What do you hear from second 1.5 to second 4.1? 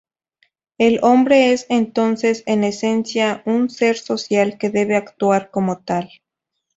es entonces en esencia un ser